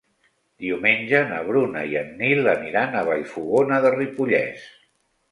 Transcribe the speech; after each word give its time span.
Diumenge 0.61 1.17
na 1.31 1.41
Bruna 1.49 1.83
i 1.91 1.99
en 1.99 2.09
Nil 2.21 2.49
aniran 2.53 2.97
a 2.97 3.03
Vallfogona 3.09 3.77
de 3.85 3.91
Ripollès. 3.97 4.65